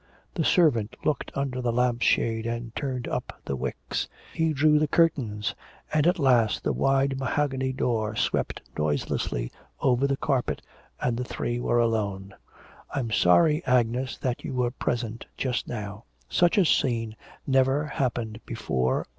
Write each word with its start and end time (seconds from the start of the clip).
The 0.33 0.43
servant 0.43 0.95
looked 1.05 1.31
under 1.35 1.61
the 1.61 1.71
lamp's 1.71 2.07
shade 2.07 2.47
and 2.47 2.75
turned 2.75 3.07
up 3.07 3.39
the 3.45 3.55
wicks; 3.55 4.07
he 4.33 4.51
drew 4.51 4.79
the 4.79 4.87
curtains, 4.87 5.53
and 5.93 6.07
at 6.07 6.17
last 6.17 6.63
the 6.63 6.73
wide 6.73 7.19
mahogany 7.19 7.71
door 7.71 8.15
swept 8.15 8.63
noiselessly 8.75 9.51
over 9.79 10.07
the 10.07 10.17
carpet, 10.17 10.63
and 10.99 11.17
the 11.17 11.23
three 11.23 11.59
were 11.59 11.77
alone. 11.77 12.33
'I'm 12.95 13.11
sorry, 13.11 13.63
Agnes, 13.67 14.17
that 14.17 14.43
you 14.43 14.55
were 14.55 14.71
present 14.71 15.27
just 15.37 15.67
now. 15.67 16.05
Such 16.27 16.57
a 16.57 16.65
scene 16.65 17.15
never 17.45 17.85
happened 17.85 18.39
before. 18.47 19.05